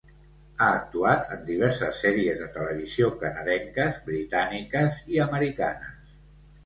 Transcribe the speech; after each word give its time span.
Ha 0.59 0.69
actuat 0.75 1.27
en 1.35 1.43
diverses 1.49 1.99
sèries 2.05 2.39
de 2.41 2.47
televisió 2.57 3.11
canadenques, 3.25 4.01
britàniques, 4.11 4.99
i 5.17 5.21
americanes. 5.31 6.17